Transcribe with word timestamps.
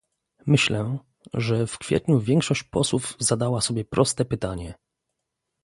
Myślę, 0.45 0.97
że 1.33 1.67
w 1.67 1.77
kwietniu 1.77 2.19
większość 2.19 2.63
posłów 2.63 3.15
zadała 3.19 3.61
sobie 3.61 3.85
proste 3.85 4.25
pytanie 4.25 4.73